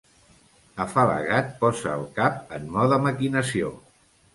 Afalagat, 0.85 1.53
posa 1.61 1.95
el 2.01 2.09
cap 2.19 2.59
en 2.59 2.69
mode 2.79 3.03
maquinació. 3.09 3.77